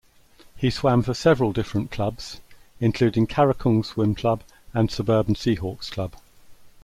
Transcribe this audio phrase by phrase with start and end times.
[0.55, 2.41] He swam for several different clubs,
[2.79, 4.41] including Karakung Swim Club
[4.73, 6.15] and Suburban Seahawks Club.